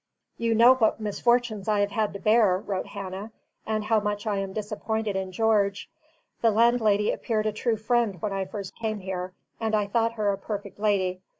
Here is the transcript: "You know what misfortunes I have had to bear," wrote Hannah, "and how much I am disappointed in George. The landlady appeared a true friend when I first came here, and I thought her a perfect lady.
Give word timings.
"You 0.39 0.55
know 0.55 0.73
what 0.73 0.99
misfortunes 0.99 1.67
I 1.67 1.81
have 1.81 1.91
had 1.91 2.11
to 2.13 2.19
bear," 2.19 2.57
wrote 2.57 2.87
Hannah, 2.87 3.31
"and 3.67 3.83
how 3.83 3.99
much 3.99 4.25
I 4.25 4.37
am 4.37 4.51
disappointed 4.51 5.15
in 5.15 5.31
George. 5.31 5.91
The 6.41 6.49
landlady 6.49 7.11
appeared 7.11 7.45
a 7.45 7.51
true 7.51 7.77
friend 7.77 8.19
when 8.19 8.33
I 8.33 8.45
first 8.45 8.75
came 8.75 9.01
here, 9.01 9.33
and 9.59 9.75
I 9.75 9.85
thought 9.85 10.13
her 10.13 10.31
a 10.31 10.39
perfect 10.39 10.79
lady. 10.79 11.21